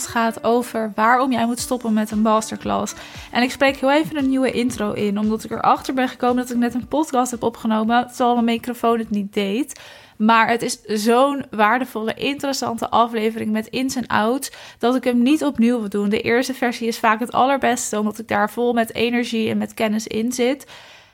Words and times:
gaat 0.00 0.44
over 0.44 0.92
waarom 0.94 1.32
jij 1.32 1.46
moet 1.46 1.58
stoppen 1.58 1.92
met 1.92 2.10
een 2.10 2.22
masterclass. 2.22 2.94
En 3.30 3.42
ik 3.42 3.50
spreek 3.50 3.76
heel 3.76 3.92
even 3.92 4.16
een 4.16 4.28
nieuwe 4.28 4.50
intro 4.50 4.92
in, 4.92 5.18
omdat 5.18 5.44
ik 5.44 5.50
erachter 5.50 5.94
ben 5.94 6.08
gekomen 6.08 6.36
dat 6.36 6.50
ik 6.50 6.56
net 6.56 6.74
een 6.74 6.88
podcast 6.88 7.30
heb 7.30 7.42
opgenomen, 7.42 8.06
terwijl 8.06 8.34
mijn 8.34 8.44
microfoon 8.44 8.98
het 8.98 9.10
niet 9.10 9.32
deed. 9.32 9.80
Maar 10.16 10.48
het 10.48 10.62
is 10.62 10.82
zo'n 10.82 11.44
waardevolle, 11.50 12.14
interessante 12.14 12.90
aflevering 12.90 13.50
met 13.50 13.66
ins 13.66 13.96
en 13.96 14.06
outs 14.06 14.52
dat 14.78 14.94
ik 14.94 15.04
hem 15.04 15.22
niet 15.22 15.44
opnieuw 15.44 15.78
wil 15.78 15.88
doen. 15.88 16.08
De 16.08 16.20
eerste 16.20 16.54
versie 16.54 16.88
is 16.88 16.98
vaak 16.98 17.20
het 17.20 17.32
allerbeste, 17.32 17.98
omdat 17.98 18.18
ik 18.18 18.28
daar 18.28 18.50
vol 18.50 18.72
met 18.72 18.94
energie 18.94 19.50
en 19.50 19.58
met 19.58 19.74
kennis 19.74 20.06
in 20.06 20.32
zit. 20.32 20.66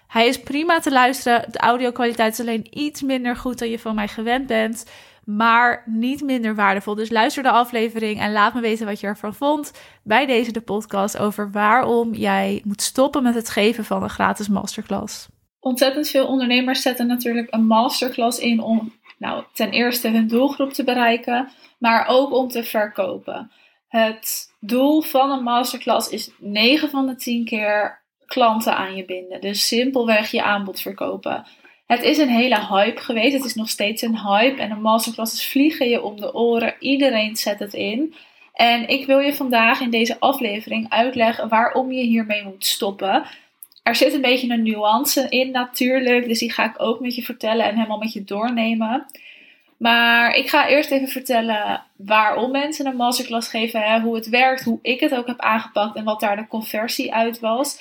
Hij 0.07 0.27
is 0.27 0.41
prima 0.41 0.81
te 0.81 0.91
luisteren. 0.91 1.45
De 1.51 1.59
audio-kwaliteit 1.59 2.33
is 2.33 2.41
alleen 2.41 2.67
iets 2.71 3.03
minder 3.03 3.37
goed 3.37 3.59
dan 3.59 3.69
je 3.69 3.79
van 3.79 3.95
mij 3.95 4.09
gewend 4.09 4.47
bent 4.47 4.85
maar 5.29 5.83
niet 5.87 6.23
minder 6.23 6.55
waardevol. 6.55 6.95
Dus 6.95 7.11
luister 7.11 7.43
de 7.43 7.51
aflevering 7.51 8.21
en 8.21 8.33
laat 8.33 8.55
me 8.55 8.61
weten 8.61 8.87
wat 8.87 9.01
je 9.01 9.07
ervan 9.07 9.35
vond 9.35 9.73
bij 10.03 10.27
deze 10.27 10.53
de 10.53 10.61
podcast 10.61 11.19
over 11.19 11.51
waarom 11.51 12.15
jij 12.15 12.63
moet 12.65 12.83
stoppen 12.83 13.23
met 13.23 13.35
het 13.35 13.51
geven 13.51 13.85
van 13.85 14.03
een 14.03 14.11
gratis 14.11 14.49
masterclass. 14.49 15.29
Ontzettend 15.61 16.09
veel 16.09 16.27
ondernemers 16.27 16.83
zetten 16.83 17.07
natuurlijk 17.07 17.47
een 17.55 17.67
masterclass 17.67 18.39
in 18.39 18.63
om 18.63 18.93
nou, 19.19 19.45
ten 19.53 19.71
eerste 19.71 20.09
hun 20.09 20.29
doelgroep 20.29 20.73
te 20.73 20.85
bereiken, 20.85 21.49
maar 21.79 22.07
ook 22.07 22.33
om 22.33 22.49
te 22.49 22.65
verkopen. 22.65 23.51
Het 23.89 24.55
doel 24.61 25.01
van 25.01 25.31
een 25.31 25.43
masterclass 25.43 26.09
is 26.09 26.31
9 26.39 26.91
van 26.91 27.07
de 27.07 27.17
10 27.17 27.45
keer 27.45 28.03
klanten 28.27 28.77
aan 28.77 28.97
je 28.97 29.05
binden. 29.05 29.41
Dus 29.41 29.67
simpelweg 29.67 30.31
je 30.31 30.43
aanbod 30.43 30.81
verkopen. 30.81 31.47
Het 31.89 32.03
is 32.03 32.19
een 32.19 32.29
hele 32.29 32.67
hype 32.67 33.01
geweest. 33.01 33.33
Het 33.33 33.45
is 33.45 33.55
nog 33.55 33.69
steeds 33.69 34.03
een 34.03 34.19
hype. 34.19 34.61
En 34.61 34.69
de 34.69 34.75
masterclasses 34.75 35.47
vliegen 35.47 35.89
je 35.89 36.03
om 36.03 36.21
de 36.21 36.35
oren. 36.35 36.75
Iedereen 36.79 37.37
zet 37.37 37.59
het 37.59 37.75
in. 37.75 38.15
En 38.53 38.89
ik 38.89 39.07
wil 39.07 39.19
je 39.19 39.35
vandaag 39.35 39.81
in 39.81 39.91
deze 39.91 40.17
aflevering 40.21 40.91
uitleggen 40.91 41.49
waarom 41.49 41.93
je 41.93 42.03
hiermee 42.03 42.45
moet 42.45 42.67
stoppen. 42.67 43.25
Er 43.83 43.95
zit 43.95 44.15
een 44.15 44.21
beetje 44.21 44.51
een 44.51 44.63
nuance 44.63 45.27
in 45.29 45.51
natuurlijk. 45.51 46.29
Dus 46.29 46.39
die 46.39 46.53
ga 46.53 46.65
ik 46.65 46.83
ook 46.83 47.01
met 47.01 47.15
je 47.15 47.23
vertellen 47.23 47.67
en 47.67 47.75
helemaal 47.75 47.99
met 47.99 48.13
je 48.13 48.25
doornemen. 48.25 49.07
Maar 49.79 50.35
ik 50.35 50.49
ga 50.49 50.69
eerst 50.69 50.91
even 50.91 51.09
vertellen 51.09 51.83
waarom 51.97 52.51
mensen 52.51 52.87
een 52.87 52.97
masterclass 52.97 53.49
geven. 53.49 53.83
Hè, 53.83 54.01
hoe 54.01 54.15
het 54.15 54.29
werkt, 54.29 54.65
hoe 54.65 54.79
ik 54.83 55.01
het 55.01 55.15
ook 55.15 55.27
heb 55.27 55.41
aangepakt 55.41 55.97
en 55.97 56.05
wat 56.05 56.21
daar 56.21 56.37
de 56.37 56.49
conversie 56.49 57.15
uit 57.15 57.41
was. 57.41 57.79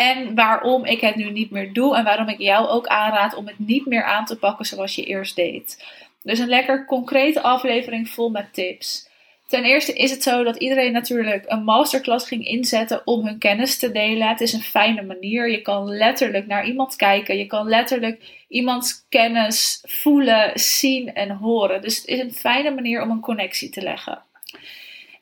En 0.00 0.34
waarom 0.34 0.84
ik 0.84 1.00
het 1.00 1.16
nu 1.16 1.30
niet 1.30 1.50
meer 1.50 1.72
doe 1.72 1.96
en 1.96 2.04
waarom 2.04 2.28
ik 2.28 2.38
jou 2.38 2.68
ook 2.68 2.86
aanraad 2.86 3.34
om 3.34 3.46
het 3.46 3.58
niet 3.58 3.86
meer 3.86 4.04
aan 4.04 4.24
te 4.24 4.38
pakken 4.38 4.66
zoals 4.66 4.94
je 4.94 5.04
eerst 5.04 5.36
deed. 5.36 5.84
Dus 6.22 6.38
een 6.38 6.48
lekker 6.48 6.86
concrete 6.86 7.40
aflevering 7.40 8.08
vol 8.08 8.30
met 8.30 8.54
tips. 8.54 9.08
Ten 9.46 9.64
eerste 9.64 9.92
is 9.92 10.10
het 10.10 10.22
zo 10.22 10.44
dat 10.44 10.56
iedereen 10.56 10.92
natuurlijk 10.92 11.44
een 11.46 11.64
masterclass 11.64 12.28
ging 12.28 12.46
inzetten 12.46 13.06
om 13.06 13.26
hun 13.26 13.38
kennis 13.38 13.78
te 13.78 13.92
delen. 13.92 14.28
Het 14.28 14.40
is 14.40 14.52
een 14.52 14.62
fijne 14.62 15.02
manier. 15.02 15.50
Je 15.50 15.62
kan 15.62 15.88
letterlijk 15.88 16.46
naar 16.46 16.66
iemand 16.66 16.96
kijken. 16.96 17.38
Je 17.38 17.46
kan 17.46 17.68
letterlijk 17.68 18.44
iemands 18.48 19.04
kennis 19.08 19.82
voelen, 19.82 20.50
zien 20.54 21.14
en 21.14 21.30
horen. 21.30 21.82
Dus 21.82 21.96
het 21.96 22.06
is 22.06 22.18
een 22.18 22.32
fijne 22.32 22.70
manier 22.70 23.02
om 23.02 23.10
een 23.10 23.20
connectie 23.20 23.68
te 23.68 23.82
leggen. 23.82 24.22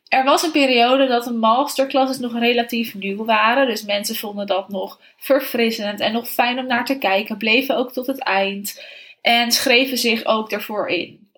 Er 0.08 0.24
was 0.24 0.42
een 0.42 0.50
periode 0.50 1.06
dat 1.06 1.24
de 1.24 1.32
masterclasses 1.32 2.18
nog 2.18 2.38
relatief 2.38 2.94
nieuw 2.94 3.24
waren. 3.24 3.66
Dus 3.66 3.84
mensen 3.84 4.14
vonden 4.16 4.46
dat 4.46 4.68
nog 4.68 5.00
verfrissend 5.16 6.00
en 6.00 6.12
nog 6.12 6.28
fijn 6.28 6.58
om 6.58 6.66
naar 6.66 6.84
te 6.84 6.98
kijken. 6.98 7.36
Bleven 7.36 7.76
ook 7.76 7.92
tot 7.92 8.06
het 8.06 8.18
eind. 8.18 8.84
En 9.20 9.52
schreven 9.52 9.98
zich 9.98 10.24
ook 10.24 10.52
ervoor 10.52 10.88
in. 10.88 11.30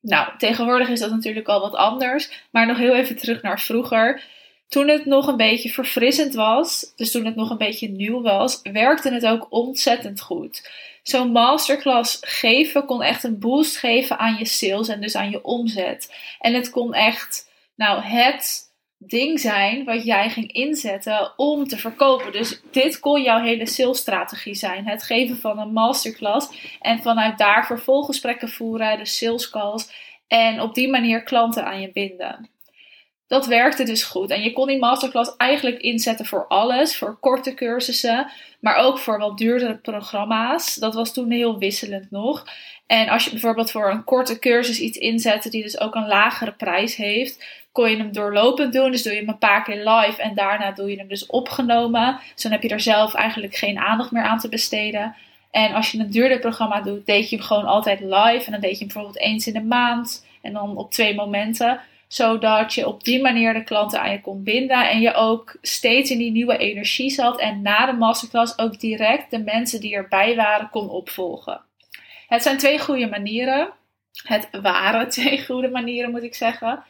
Nou, 0.00 0.28
tegenwoordig 0.38 0.88
is 0.88 1.00
dat 1.00 1.10
natuurlijk 1.10 1.48
al 1.48 1.60
wat 1.60 1.74
anders. 1.74 2.30
Maar 2.50 2.66
nog 2.66 2.78
heel 2.78 2.94
even 2.94 3.16
terug 3.16 3.42
naar 3.42 3.60
vroeger. 3.60 4.22
Toen 4.68 4.88
het 4.88 5.06
nog 5.06 5.26
een 5.26 5.36
beetje 5.36 5.70
verfrissend 5.70 6.34
was, 6.34 6.92
dus 6.96 7.10
toen 7.10 7.24
het 7.24 7.36
nog 7.36 7.50
een 7.50 7.58
beetje 7.58 7.88
nieuw 7.88 8.22
was, 8.22 8.60
werkte 8.62 9.12
het 9.12 9.26
ook 9.26 9.46
ontzettend 9.50 10.20
goed. 10.20 10.70
Zo'n 11.02 11.32
masterclass 11.32 12.18
geven 12.20 12.84
kon 12.84 13.02
echt 13.02 13.24
een 13.24 13.38
boost 13.38 13.76
geven 13.76 14.18
aan 14.18 14.36
je 14.38 14.44
sales 14.44 14.88
en 14.88 15.00
dus 15.00 15.14
aan 15.14 15.30
je 15.30 15.44
omzet. 15.44 16.14
En 16.38 16.54
het 16.54 16.70
kon 16.70 16.94
echt 16.94 17.50
nou 17.76 18.02
het 18.02 18.70
ding 18.98 19.40
zijn 19.40 19.84
wat 19.84 20.04
jij 20.04 20.30
ging 20.30 20.52
inzetten 20.52 21.32
om 21.36 21.66
te 21.66 21.76
verkopen. 21.76 22.32
Dus 22.32 22.62
dit 22.70 23.00
kon 23.00 23.22
jouw 23.22 23.42
hele 23.42 23.66
salesstrategie 23.66 24.54
zijn. 24.54 24.86
Het 24.86 25.02
geven 25.02 25.36
van 25.36 25.58
een 25.58 25.72
masterclass 25.72 26.76
en 26.80 27.02
vanuit 27.02 27.38
daar 27.38 27.66
vervolggesprekken 27.66 28.48
voeren, 28.48 28.98
de 28.98 29.06
sales 29.06 29.50
calls 29.50 29.92
en 30.26 30.60
op 30.60 30.74
die 30.74 30.88
manier 30.88 31.22
klanten 31.22 31.64
aan 31.64 31.80
je 31.80 31.92
binden. 31.92 32.50
Dat 33.32 33.46
werkte 33.46 33.84
dus 33.84 34.02
goed. 34.02 34.30
En 34.30 34.42
je 34.42 34.52
kon 34.52 34.66
die 34.66 34.78
masterclass 34.78 35.36
eigenlijk 35.36 35.80
inzetten 35.80 36.26
voor 36.26 36.46
alles. 36.46 36.96
Voor 36.96 37.16
korte 37.20 37.54
cursussen, 37.54 38.30
maar 38.60 38.76
ook 38.76 38.98
voor 38.98 39.18
wat 39.18 39.38
duurdere 39.38 39.76
programma's. 39.76 40.74
Dat 40.74 40.94
was 40.94 41.12
toen 41.12 41.30
heel 41.30 41.58
wisselend 41.58 42.10
nog. 42.10 42.46
En 42.86 43.08
als 43.08 43.24
je 43.24 43.30
bijvoorbeeld 43.30 43.70
voor 43.70 43.90
een 43.90 44.04
korte 44.04 44.38
cursus 44.38 44.80
iets 44.80 44.98
inzette 44.98 45.50
die 45.50 45.62
dus 45.62 45.80
ook 45.80 45.94
een 45.94 46.06
lagere 46.06 46.52
prijs 46.52 46.96
heeft, 46.96 47.44
kon 47.72 47.90
je 47.90 47.96
hem 47.96 48.12
doorlopend 48.12 48.72
doen. 48.72 48.90
Dus 48.90 49.02
doe 49.02 49.12
je 49.12 49.18
hem 49.18 49.28
een 49.28 49.38
paar 49.38 49.62
keer 49.64 49.88
live 49.88 50.22
en 50.22 50.34
daarna 50.34 50.72
doe 50.72 50.90
je 50.90 50.96
hem 50.96 51.08
dus 51.08 51.26
opgenomen. 51.26 52.18
Dus 52.34 52.42
dan 52.42 52.52
heb 52.52 52.62
je 52.62 52.68
er 52.68 52.80
zelf 52.80 53.14
eigenlijk 53.14 53.54
geen 53.54 53.78
aandacht 53.78 54.10
meer 54.10 54.24
aan 54.24 54.38
te 54.38 54.48
besteden. 54.48 55.14
En 55.50 55.74
als 55.74 55.92
je 55.92 55.98
een 55.98 56.10
duurder 56.10 56.38
programma 56.38 56.80
doet, 56.80 57.06
deed 57.06 57.30
je 57.30 57.36
hem 57.36 57.44
gewoon 57.44 57.66
altijd 57.66 58.00
live. 58.00 58.42
En 58.44 58.52
dan 58.52 58.60
deed 58.60 58.78
je 58.78 58.84
hem 58.84 58.86
bijvoorbeeld 58.86 59.18
eens 59.18 59.46
in 59.46 59.52
de 59.52 59.62
maand 59.62 60.26
en 60.42 60.52
dan 60.52 60.76
op 60.76 60.90
twee 60.90 61.14
momenten. 61.14 61.80
Zodat 62.12 62.74
je 62.74 62.86
op 62.86 63.04
die 63.04 63.20
manier 63.20 63.52
de 63.52 63.64
klanten 63.64 64.00
aan 64.00 64.10
je 64.10 64.20
kon 64.20 64.42
binden. 64.42 64.90
En 64.90 65.00
je 65.00 65.14
ook 65.14 65.56
steeds 65.62 66.10
in 66.10 66.18
die 66.18 66.30
nieuwe 66.30 66.56
energie 66.56 67.10
zat. 67.10 67.40
En 67.40 67.62
na 67.62 67.86
de 67.86 67.92
masterclass 67.92 68.58
ook 68.58 68.80
direct 68.80 69.30
de 69.30 69.38
mensen 69.38 69.80
die 69.80 69.94
erbij 69.94 70.36
waren 70.36 70.70
kon 70.70 70.88
opvolgen. 70.88 71.60
Het 72.28 72.42
zijn 72.42 72.58
twee 72.58 72.78
goede 72.78 73.06
manieren. 73.06 73.72
Het 74.22 74.48
waren 74.62 75.08
twee 75.18 75.44
goede 75.44 75.68
manieren, 75.68 76.10
moet 76.10 76.22
ik 76.22 76.34
zeggen. 76.34 76.84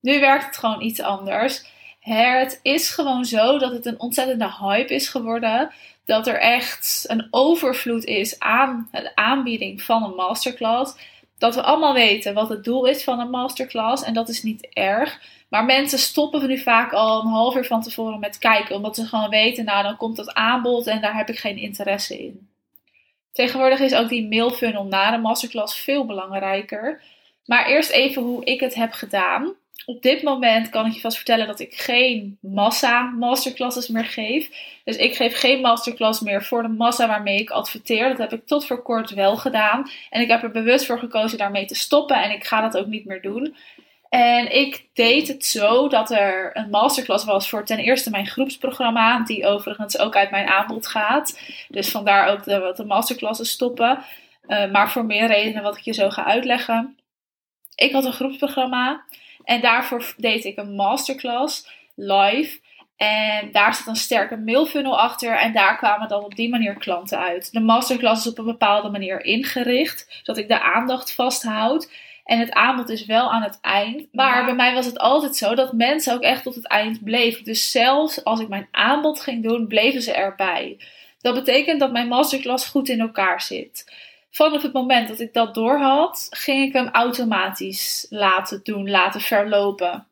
Nu 0.00 0.20
werkt 0.20 0.46
het 0.46 0.56
gewoon 0.56 0.82
iets 0.82 1.00
anders. 1.00 1.64
Het 2.00 2.60
is 2.62 2.90
gewoon 2.90 3.24
zo 3.24 3.58
dat 3.58 3.72
het 3.72 3.86
een 3.86 4.00
ontzettende 4.00 4.54
hype 4.60 4.94
is 4.94 5.08
geworden. 5.08 5.70
Dat 6.04 6.26
er 6.26 6.40
echt 6.40 7.04
een 7.06 7.28
overvloed 7.30 8.04
is 8.04 8.38
aan 8.38 8.88
de 8.92 9.14
aanbieding 9.14 9.82
van 9.82 10.02
een 10.02 10.14
masterclass. 10.14 10.94
Dat 11.38 11.54
we 11.54 11.62
allemaal 11.62 11.94
weten 11.94 12.34
wat 12.34 12.48
het 12.48 12.64
doel 12.64 12.86
is 12.86 13.04
van 13.04 13.20
een 13.20 13.30
masterclass. 13.30 14.02
En 14.02 14.14
dat 14.14 14.28
is 14.28 14.42
niet 14.42 14.68
erg. 14.72 15.20
Maar 15.48 15.64
mensen 15.64 15.98
stoppen 15.98 16.46
nu 16.46 16.58
vaak 16.58 16.92
al 16.92 17.20
een 17.20 17.30
half 17.30 17.56
uur 17.56 17.64
van 17.64 17.82
tevoren 17.82 18.20
met 18.20 18.38
kijken. 18.38 18.76
Omdat 18.76 18.96
ze 18.96 19.06
gewoon 19.06 19.30
weten, 19.30 19.64
nou 19.64 19.82
dan 19.82 19.96
komt 19.96 20.16
dat 20.16 20.34
aanbod 20.34 20.86
en 20.86 21.00
daar 21.00 21.16
heb 21.16 21.28
ik 21.28 21.38
geen 21.38 21.56
interesse 21.56 22.18
in. 22.18 22.48
Tegenwoordig 23.32 23.80
is 23.80 23.94
ook 23.94 24.08
die 24.08 24.28
mailfunnel 24.28 24.84
na 24.84 25.10
de 25.10 25.18
masterclass 25.18 25.78
veel 25.78 26.06
belangrijker. 26.06 27.02
Maar 27.44 27.66
eerst 27.66 27.90
even 27.90 28.22
hoe 28.22 28.44
ik 28.44 28.60
het 28.60 28.74
heb 28.74 28.92
gedaan 28.92 29.54
op 29.86 30.02
dit 30.02 30.22
moment 30.22 30.68
kan 30.68 30.86
ik 30.86 30.92
je 30.92 31.00
vast 31.00 31.16
vertellen 31.16 31.46
dat 31.46 31.60
ik 31.60 31.74
geen 31.74 32.38
massa 32.40 33.02
masterclasses 33.02 33.88
meer 33.88 34.04
geef. 34.04 34.50
Dus 34.84 34.96
ik 34.96 35.16
geef 35.16 35.38
geen 35.38 35.60
masterclass 35.60 36.20
meer 36.20 36.44
voor 36.44 36.62
de 36.62 36.68
massa 36.68 37.08
waarmee 37.08 37.38
ik 37.38 37.50
adverteer. 37.50 38.08
Dat 38.08 38.18
heb 38.18 38.32
ik 38.32 38.46
tot 38.46 38.66
voor 38.66 38.82
kort 38.82 39.10
wel 39.10 39.36
gedaan. 39.36 39.90
En 40.10 40.20
ik 40.20 40.28
heb 40.28 40.42
er 40.42 40.50
bewust 40.50 40.86
voor 40.86 40.98
gekozen 40.98 41.38
daarmee 41.38 41.66
te 41.66 41.74
stoppen. 41.74 42.22
En 42.22 42.30
ik 42.30 42.44
ga 42.44 42.60
dat 42.60 42.76
ook 42.76 42.86
niet 42.86 43.04
meer 43.04 43.20
doen. 43.20 43.56
En 44.08 44.56
ik 44.56 44.86
deed 44.92 45.28
het 45.28 45.44
zo 45.44 45.88
dat 45.88 46.10
er 46.10 46.50
een 46.56 46.70
masterclass 46.70 47.24
was 47.24 47.48
voor 47.48 47.64
ten 47.64 47.78
eerste 47.78 48.10
mijn 48.10 48.26
groepsprogramma, 48.26 49.24
die 49.24 49.46
overigens 49.46 49.98
ook 49.98 50.16
uit 50.16 50.30
mijn 50.30 50.48
aanbod 50.48 50.86
gaat. 50.86 51.40
Dus 51.68 51.90
vandaar 51.90 52.28
ook 52.28 52.44
de, 52.44 52.72
de 52.76 52.84
masterclasses 52.84 53.50
stoppen. 53.50 54.04
Uh, 54.46 54.70
maar 54.70 54.90
voor 54.90 55.04
meer 55.04 55.26
redenen 55.26 55.62
wat 55.62 55.76
ik 55.76 55.82
je 55.82 55.92
zo 55.92 56.10
ga 56.10 56.24
uitleggen. 56.24 56.98
Ik 57.74 57.92
had 57.92 58.04
een 58.04 58.12
groepsprogramma. 58.12 59.04
En 59.44 59.60
daarvoor 59.60 60.14
deed 60.16 60.44
ik 60.44 60.56
een 60.56 60.74
masterclass 60.74 61.68
live. 61.94 62.60
En 62.96 63.52
daar 63.52 63.74
zit 63.74 63.86
een 63.86 63.96
sterke 63.96 64.36
mailfunnel 64.36 64.98
achter. 64.98 65.38
En 65.38 65.52
daar 65.52 65.76
kwamen 65.76 66.08
dan 66.08 66.24
op 66.24 66.34
die 66.34 66.48
manier 66.48 66.74
klanten 66.74 67.18
uit. 67.18 67.52
De 67.52 67.60
masterclass 67.60 68.26
is 68.26 68.32
op 68.32 68.38
een 68.38 68.44
bepaalde 68.44 68.88
manier 68.88 69.24
ingericht. 69.24 70.06
Zodat 70.22 70.42
ik 70.42 70.48
de 70.48 70.62
aandacht 70.62 71.14
vasthoud. 71.14 71.90
En 72.24 72.38
het 72.38 72.52
aanbod 72.52 72.88
is 72.88 73.06
wel 73.06 73.32
aan 73.32 73.42
het 73.42 73.58
eind. 73.60 74.06
Maar 74.12 74.44
bij 74.44 74.54
mij 74.54 74.74
was 74.74 74.86
het 74.86 74.98
altijd 74.98 75.36
zo 75.36 75.54
dat 75.54 75.72
mensen 75.72 76.14
ook 76.14 76.22
echt 76.22 76.42
tot 76.42 76.54
het 76.54 76.66
eind 76.66 77.04
bleven. 77.04 77.44
Dus 77.44 77.70
zelfs 77.70 78.24
als 78.24 78.40
ik 78.40 78.48
mijn 78.48 78.68
aanbod 78.70 79.20
ging 79.20 79.42
doen, 79.42 79.66
bleven 79.66 80.02
ze 80.02 80.12
erbij. 80.12 80.80
Dat 81.20 81.34
betekent 81.34 81.80
dat 81.80 81.92
mijn 81.92 82.08
masterclass 82.08 82.66
goed 82.66 82.88
in 82.88 83.00
elkaar 83.00 83.40
zit 83.40 83.84
vanaf 84.30 84.62
het 84.62 84.72
moment 84.72 85.08
dat 85.08 85.20
ik 85.20 85.32
dat 85.32 85.54
doorhad, 85.54 86.26
ging 86.30 86.66
ik 86.66 86.72
hem 86.72 86.88
automatisch 86.88 88.06
laten 88.10 88.60
doen, 88.62 88.90
laten 88.90 89.20
verlopen. 89.20 90.06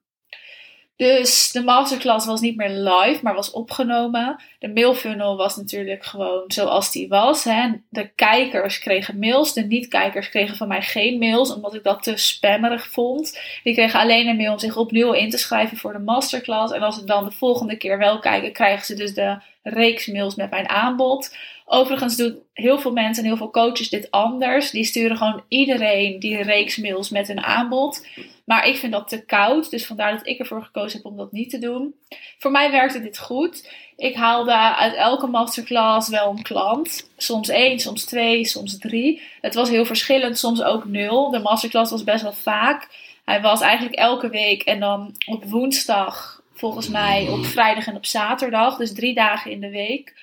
Dus 0.97 1.53
de 1.53 1.63
masterclass 1.63 2.27
was 2.27 2.41
niet 2.41 2.57
meer 2.57 2.71
live, 2.71 3.19
maar 3.23 3.35
was 3.35 3.51
opgenomen. 3.51 4.43
De 4.59 4.69
mailfunnel 4.69 5.37
was 5.37 5.57
natuurlijk 5.57 6.05
gewoon 6.05 6.45
zoals 6.47 6.93
die 6.93 7.09
was. 7.09 7.45
Hè. 7.45 7.71
De 7.89 8.09
kijkers 8.15 8.79
kregen 8.79 9.19
mails, 9.19 9.53
de 9.53 9.63
niet-kijkers 9.63 10.29
kregen 10.29 10.57
van 10.57 10.69
mij 10.69 10.83
geen 10.83 11.19
mails, 11.19 11.55
omdat 11.55 11.75
ik 11.75 11.83
dat 11.83 12.03
te 12.03 12.17
spammerig 12.17 12.89
vond. 12.89 13.41
Die 13.63 13.75
kregen 13.75 14.01
alleen 14.01 14.27
een 14.27 14.37
mail 14.37 14.53
om 14.53 14.59
zich 14.59 14.77
opnieuw 14.77 15.13
in 15.13 15.31
te 15.31 15.39
schrijven 15.39 15.77
voor 15.77 15.93
de 15.93 15.99
masterclass. 15.99 16.73
En 16.73 16.83
als 16.83 16.95
ze 16.95 17.05
dan 17.05 17.25
de 17.25 17.33
volgende 17.33 17.77
keer 17.77 17.99
wel 17.99 18.19
kijken, 18.19 18.53
krijgen 18.53 18.87
ze 18.87 18.95
dus 18.95 19.15
de 19.15 19.39
reeks 19.69 20.07
mails 20.07 20.35
met 20.35 20.51
mijn 20.51 20.69
aanbod. 20.69 21.37
Overigens 21.65 22.17
doen 22.17 22.39
heel 22.53 22.79
veel 22.79 22.93
mensen 22.93 23.23
en 23.23 23.29
heel 23.29 23.39
veel 23.39 23.51
coaches 23.51 23.89
dit 23.89 24.11
anders. 24.11 24.71
Die 24.71 24.85
sturen 24.85 25.17
gewoon 25.17 25.43
iedereen 25.49 26.21
die 26.21 26.43
reeks 26.43 26.77
mails 26.77 27.11
met 27.11 27.29
een 27.29 27.43
aanbod. 27.43 28.07
Maar 28.45 28.67
ik 28.67 28.77
vind 28.77 28.93
dat 28.93 29.09
te 29.09 29.25
koud, 29.25 29.71
dus 29.71 29.87
vandaar 29.87 30.13
dat 30.13 30.27
ik 30.27 30.39
ervoor 30.39 30.63
gekozen 30.63 30.97
heb 30.97 31.07
om 31.07 31.17
dat 31.17 31.33
niet 31.33 31.51
te 31.51 31.59
doen. 31.59 31.95
Voor 32.39 32.51
mij 32.51 32.71
werkte 32.71 33.03
dit 33.03 33.19
goed. 33.19 33.71
Ik 33.97 34.15
haalde 34.15 34.75
uit 34.77 34.95
elke 34.95 35.27
masterclass 35.27 36.09
wel 36.09 36.31
een 36.31 36.43
klant. 36.43 37.11
Soms 37.17 37.49
één, 37.49 37.79
soms 37.79 38.05
twee, 38.05 38.45
soms 38.45 38.79
drie. 38.79 39.23
Het 39.41 39.55
was 39.55 39.69
heel 39.69 39.85
verschillend, 39.85 40.39
soms 40.39 40.63
ook 40.63 40.85
nul. 40.85 41.31
De 41.31 41.39
masterclass 41.39 41.91
was 41.91 42.05
best 42.05 42.23
wel 42.23 42.33
vaak. 42.33 42.89
Hij 43.25 43.41
was 43.41 43.61
eigenlijk 43.61 43.97
elke 43.97 44.29
week 44.29 44.63
en 44.63 44.81
dan 44.81 45.15
op 45.27 45.45
woensdag, 45.45 46.43
volgens 46.57 46.89
mij 46.89 47.29
op 47.29 47.45
vrijdag 47.45 47.87
en 47.87 47.97
op 47.97 48.07
zaterdag. 48.07 48.77
Dus 48.77 48.95
drie 48.95 49.15
dagen 49.15 49.51
in 49.51 49.61
de 49.61 49.71
week. 49.71 50.15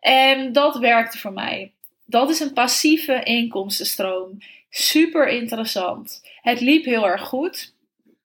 En 0.00 0.52
dat 0.52 0.78
werkte 0.78 1.18
voor 1.18 1.32
mij. 1.32 1.72
Dat 2.06 2.30
is 2.30 2.40
een 2.40 2.52
passieve 2.52 3.22
inkomstenstroom. 3.22 4.38
Super 4.70 5.28
interessant. 5.28 6.30
Het 6.40 6.60
liep 6.60 6.84
heel 6.84 7.06
erg 7.06 7.22
goed. 7.22 7.74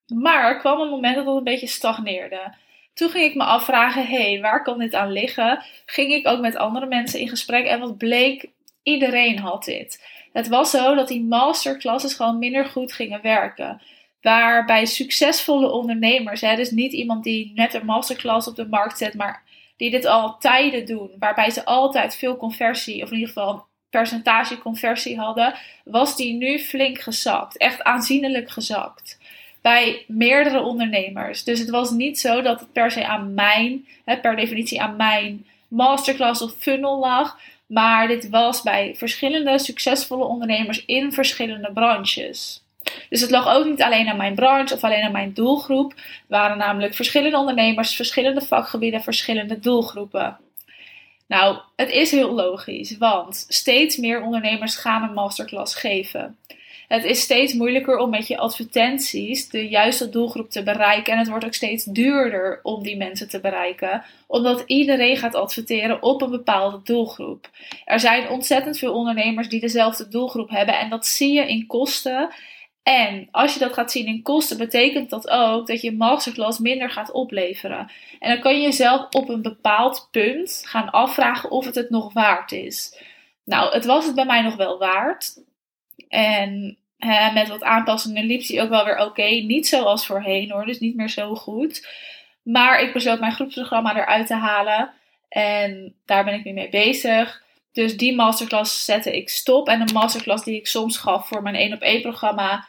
Maar 0.07 0.43
er 0.43 0.59
kwam 0.59 0.79
een 0.79 0.89
moment 0.89 1.15
dat 1.15 1.25
het 1.25 1.35
een 1.35 1.43
beetje 1.43 1.67
stagneerde. 1.67 2.53
Toen 2.93 3.09
ging 3.09 3.25
ik 3.25 3.35
me 3.35 3.43
afvragen: 3.43 4.07
hé, 4.07 4.31
hey, 4.31 4.41
waar 4.41 4.63
kan 4.63 4.79
dit 4.79 4.93
aan 4.93 5.11
liggen? 5.11 5.63
Ging 5.85 6.13
ik 6.13 6.27
ook 6.27 6.39
met 6.39 6.55
andere 6.55 6.85
mensen 6.85 7.19
in 7.19 7.29
gesprek 7.29 7.65
en 7.65 7.79
wat 7.79 7.97
bleek? 7.97 8.49
Iedereen 8.83 9.39
had 9.39 9.63
dit. 9.63 10.05
Het 10.33 10.47
was 10.47 10.69
zo 10.71 10.95
dat 10.95 11.07
die 11.07 11.23
masterclasses 11.23 12.13
gewoon 12.13 12.39
minder 12.39 12.65
goed 12.65 12.93
gingen 12.93 13.21
werken. 13.21 13.81
Waarbij 14.21 14.85
succesvolle 14.85 15.71
ondernemers, 15.71 16.41
hè, 16.41 16.55
dus 16.55 16.71
niet 16.71 16.93
iemand 16.93 17.23
die 17.23 17.51
net 17.55 17.73
een 17.73 17.85
masterclass 17.85 18.47
op 18.47 18.55
de 18.55 18.67
markt 18.67 18.97
zet, 18.97 19.13
maar 19.13 19.43
die 19.77 19.89
dit 19.89 20.05
al 20.05 20.37
tijden 20.37 20.85
doen, 20.85 21.09
waarbij 21.19 21.49
ze 21.49 21.65
altijd 21.65 22.15
veel 22.15 22.37
conversie, 22.37 23.03
of 23.03 23.09
in 23.09 23.17
ieder 23.17 23.33
geval 23.33 23.67
percentage 23.89 24.57
conversie 24.57 25.17
hadden, 25.17 25.53
was 25.83 26.15
die 26.15 26.33
nu 26.33 26.59
flink 26.59 26.99
gezakt. 26.99 27.57
Echt 27.57 27.83
aanzienlijk 27.83 28.49
gezakt. 28.49 29.17
Bij 29.61 30.03
meerdere 30.07 30.61
ondernemers. 30.61 31.43
Dus 31.43 31.59
het 31.59 31.69
was 31.69 31.91
niet 31.91 32.19
zo 32.19 32.41
dat 32.41 32.59
het 32.59 32.71
per 32.71 32.91
se 32.91 33.07
aan 33.07 33.33
mijn, 33.33 33.87
hè, 34.05 34.17
per 34.17 34.35
definitie 34.35 34.81
aan 34.81 34.95
mijn 34.95 35.45
masterclass 35.67 36.41
of 36.41 36.53
funnel 36.57 36.99
lag. 36.99 37.39
Maar 37.65 38.07
dit 38.07 38.29
was 38.29 38.61
bij 38.61 38.95
verschillende 38.95 39.59
succesvolle 39.59 40.25
ondernemers 40.25 40.85
in 40.85 41.11
verschillende 41.11 41.71
branches. 41.73 42.63
Dus 43.09 43.21
het 43.21 43.29
lag 43.29 43.55
ook 43.55 43.65
niet 43.65 43.81
alleen 43.81 44.07
aan 44.07 44.17
mijn 44.17 44.35
branche 44.35 44.73
of 44.73 44.83
alleen 44.83 45.03
aan 45.03 45.11
mijn 45.11 45.33
doelgroep. 45.33 45.91
Het 45.91 46.23
waren 46.27 46.57
namelijk 46.57 46.95
verschillende 46.95 47.37
ondernemers, 47.37 47.95
verschillende 47.95 48.41
vakgebieden, 48.41 49.01
verschillende 49.01 49.59
doelgroepen. 49.59 50.37
Nou, 51.27 51.57
het 51.75 51.89
is 51.89 52.11
heel 52.11 52.33
logisch, 52.33 52.97
want 52.97 53.45
steeds 53.47 53.97
meer 53.97 54.21
ondernemers 54.21 54.75
gaan 54.75 55.03
een 55.03 55.13
masterclass 55.13 55.75
geven. 55.75 56.37
Het 56.89 57.03
is 57.03 57.21
steeds 57.21 57.53
moeilijker 57.53 57.97
om 57.97 58.09
met 58.09 58.27
je 58.27 58.37
advertenties 58.37 59.49
de 59.49 59.67
juiste 59.67 60.09
doelgroep 60.09 60.49
te 60.49 60.63
bereiken. 60.63 61.13
En 61.13 61.19
het 61.19 61.27
wordt 61.27 61.45
ook 61.45 61.53
steeds 61.53 61.83
duurder 61.83 62.59
om 62.63 62.83
die 62.83 62.97
mensen 62.97 63.29
te 63.29 63.39
bereiken, 63.39 64.03
omdat 64.27 64.63
iedereen 64.65 65.17
gaat 65.17 65.35
adverteren 65.35 66.03
op 66.03 66.21
een 66.21 66.29
bepaalde 66.29 66.79
doelgroep. 66.83 67.49
Er 67.85 67.99
zijn 67.99 68.29
ontzettend 68.29 68.77
veel 68.77 68.93
ondernemers 68.93 69.49
die 69.49 69.59
dezelfde 69.59 70.07
doelgroep 70.07 70.49
hebben 70.49 70.79
en 70.79 70.89
dat 70.89 71.05
zie 71.05 71.33
je 71.33 71.47
in 71.47 71.67
kosten. 71.67 72.29
En 72.83 73.27
als 73.31 73.53
je 73.53 73.59
dat 73.59 73.73
gaat 73.73 73.91
zien 73.91 74.05
in 74.05 74.21
kosten, 74.21 74.57
betekent 74.57 75.09
dat 75.09 75.29
ook 75.29 75.67
dat 75.67 75.81
je 75.81 75.91
masterclass 75.91 76.59
minder 76.59 76.89
gaat 76.89 77.11
opleveren. 77.11 77.91
En 78.19 78.29
dan 78.29 78.39
kan 78.39 78.55
je 78.55 78.61
jezelf 78.61 79.07
op 79.09 79.29
een 79.29 79.41
bepaald 79.41 80.07
punt 80.11 80.61
gaan 80.65 80.89
afvragen 80.89 81.51
of 81.51 81.65
het 81.65 81.75
het 81.75 81.89
nog 81.89 82.13
waard 82.13 82.51
is. 82.51 83.01
Nou, 83.43 83.73
het 83.73 83.85
was 83.85 84.05
het 84.05 84.15
bij 84.15 84.25
mij 84.25 84.41
nog 84.41 84.55
wel 84.55 84.77
waard. 84.77 85.43
En 86.07 86.77
hè, 86.97 87.33
met 87.33 87.47
wat 87.47 87.63
aanpassingen 87.63 88.25
liep 88.25 88.47
hij 88.47 88.61
ook 88.61 88.69
wel 88.69 88.85
weer 88.85 88.99
oké. 88.99 89.23
Niet 89.23 89.67
zoals 89.67 90.05
voorheen 90.05 90.51
hoor, 90.51 90.65
dus 90.65 90.79
niet 90.79 90.95
meer 90.95 91.09
zo 91.09 91.35
goed. 91.35 91.87
Maar 92.43 92.81
ik 92.81 92.93
besloot 92.93 93.19
mijn 93.19 93.31
groepsprogramma 93.31 93.95
eruit 93.95 94.27
te 94.27 94.35
halen. 94.35 94.91
En 95.29 95.95
daar 96.05 96.23
ben 96.23 96.33
ik 96.33 96.43
nu 96.43 96.53
mee 96.53 96.69
bezig. 96.69 97.43
Dus 97.71 97.97
die 97.97 98.15
masterclass 98.15 98.85
zette 98.85 99.15
ik 99.17 99.29
stop. 99.29 99.67
En 99.67 99.81
een 99.81 99.93
masterclass 99.93 100.43
die 100.43 100.55
ik 100.55 100.67
soms 100.67 100.97
gaf 100.97 101.27
voor 101.27 101.41
mijn 101.41 101.55
1 101.55 101.73
op 101.73 101.81
1 101.81 102.01
programma, 102.01 102.67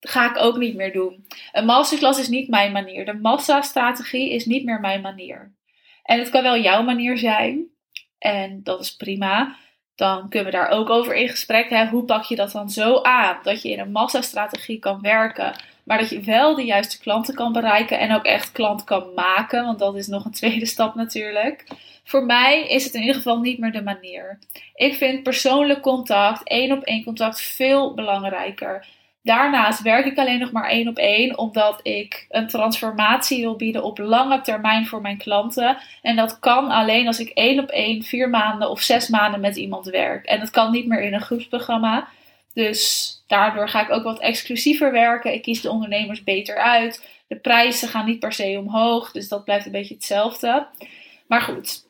ga 0.00 0.30
ik 0.30 0.38
ook 0.38 0.56
niet 0.56 0.74
meer 0.74 0.92
doen. 0.92 1.26
Een 1.52 1.64
masterclass 1.64 2.18
is 2.18 2.28
niet 2.28 2.48
mijn 2.48 2.72
manier. 2.72 3.04
De 3.04 3.14
massastrategie 3.14 4.30
is 4.30 4.44
niet 4.44 4.64
meer 4.64 4.80
mijn 4.80 5.00
manier. 5.00 5.54
En 6.02 6.18
het 6.18 6.28
kan 6.28 6.42
wel 6.42 6.58
jouw 6.58 6.82
manier 6.82 7.18
zijn. 7.18 7.66
En 8.18 8.62
dat 8.62 8.80
is 8.80 8.96
prima. 8.96 9.56
Dan 9.94 10.28
kunnen 10.28 10.50
we 10.50 10.56
daar 10.56 10.68
ook 10.68 10.90
over 10.90 11.14
in 11.14 11.28
gesprek. 11.28 11.68
Hè? 11.68 11.86
Hoe 11.86 12.04
pak 12.04 12.24
je 12.24 12.36
dat 12.36 12.52
dan 12.52 12.70
zo 12.70 13.02
aan 13.02 13.38
dat 13.42 13.62
je 13.62 13.70
in 13.70 13.78
een 13.78 13.92
massastrategie 13.92 14.78
kan 14.78 15.00
werken, 15.00 15.56
maar 15.86 15.98
dat 15.98 16.10
je 16.10 16.20
wel 16.20 16.54
de 16.54 16.64
juiste 16.64 16.98
klanten 16.98 17.34
kan 17.34 17.52
bereiken 17.52 17.98
en 17.98 18.14
ook 18.14 18.24
echt 18.24 18.52
klant 18.52 18.84
kan 18.84 19.14
maken? 19.14 19.64
Want 19.64 19.78
dat 19.78 19.96
is 19.96 20.06
nog 20.06 20.24
een 20.24 20.32
tweede 20.42 20.66
stap 20.66 20.94
natuurlijk. 20.94 21.64
Voor 22.04 22.24
mij 22.24 22.68
is 22.68 22.84
het 22.84 22.94
in 22.94 23.00
ieder 23.00 23.14
geval 23.14 23.40
niet 23.40 23.58
meer 23.58 23.72
de 23.72 23.82
manier. 23.82 24.38
Ik 24.74 24.94
vind 24.94 25.22
persoonlijk 25.22 25.80
contact, 25.80 26.48
één 26.48 26.72
op 26.72 26.82
één 26.82 27.04
contact, 27.04 27.40
veel 27.40 27.94
belangrijker. 27.94 28.86
Daarnaast 29.22 29.82
werk 29.82 30.06
ik 30.06 30.18
alleen 30.18 30.38
nog 30.38 30.52
maar 30.52 30.68
één 30.68 30.88
op 30.88 30.96
één, 30.96 31.38
omdat 31.38 31.80
ik 31.82 32.26
een 32.28 32.46
transformatie 32.46 33.40
wil 33.40 33.56
bieden 33.56 33.82
op 33.82 33.98
lange 33.98 34.40
termijn 34.40 34.86
voor 34.86 35.00
mijn 35.00 35.18
klanten. 35.18 35.78
En 36.02 36.16
dat 36.16 36.38
kan 36.38 36.70
alleen 36.70 37.06
als 37.06 37.20
ik 37.20 37.28
één 37.28 37.58
op 37.58 37.68
één 37.68 38.02
vier 38.02 38.30
maanden 38.30 38.70
of 38.70 38.80
zes 38.80 39.08
maanden 39.08 39.40
met 39.40 39.56
iemand 39.56 39.86
werk. 39.86 40.24
En 40.24 40.40
dat 40.40 40.50
kan 40.50 40.70
niet 40.72 40.86
meer 40.86 41.02
in 41.02 41.14
een 41.14 41.20
groepsprogramma. 41.20 42.08
Dus 42.56 43.12
daardoor 43.26 43.68
ga 43.68 43.82
ik 43.82 43.90
ook 43.90 44.02
wat 44.02 44.20
exclusiever 44.20 44.92
werken. 44.92 45.32
Ik 45.32 45.42
kies 45.42 45.60
de 45.60 45.70
ondernemers 45.70 46.24
beter 46.24 46.56
uit. 46.56 47.08
De 47.28 47.36
prijzen 47.36 47.88
gaan 47.88 48.04
niet 48.04 48.18
per 48.18 48.32
se 48.32 48.56
omhoog, 48.58 49.12
dus 49.12 49.28
dat 49.28 49.44
blijft 49.44 49.66
een 49.66 49.72
beetje 49.72 49.94
hetzelfde. 49.94 50.66
Maar 51.26 51.40
goed, 51.40 51.86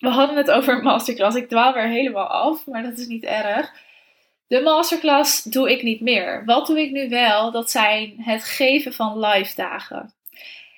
we 0.00 0.08
hadden 0.08 0.36
het 0.36 0.50
over 0.50 0.82
masterclass. 0.82 1.36
Ik 1.36 1.48
dwaal 1.48 1.72
weer 1.72 1.88
helemaal 1.88 2.26
af, 2.26 2.66
maar 2.66 2.82
dat 2.82 2.98
is 2.98 3.06
niet 3.06 3.24
erg. 3.24 3.72
De 4.46 4.60
masterclass 4.60 5.42
doe 5.42 5.70
ik 5.70 5.82
niet 5.82 6.00
meer. 6.00 6.44
Wat 6.44 6.66
doe 6.66 6.80
ik 6.80 6.90
nu 6.90 7.08
wel? 7.08 7.50
Dat 7.50 7.70
zijn 7.70 8.14
het 8.18 8.44
geven 8.44 8.92
van 8.92 9.18
live 9.18 9.54
dagen. 9.56 10.14